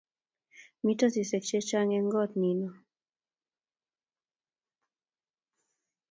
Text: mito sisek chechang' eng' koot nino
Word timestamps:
mito 0.83 1.05
sisek 1.13 1.43
chechang' 1.49 1.95
eng' 1.97 2.11
koot 2.13 2.31
nino 2.41 2.69